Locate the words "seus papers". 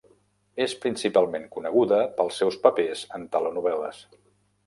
2.43-3.05